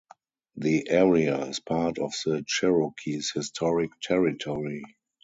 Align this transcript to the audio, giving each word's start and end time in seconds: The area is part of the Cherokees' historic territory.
The 0.55 0.89
area 0.89 1.37
is 1.43 1.59
part 1.59 1.99
of 1.99 2.11
the 2.25 2.41
Cherokees' 2.47 3.33
historic 3.35 3.91
territory. 4.01 4.81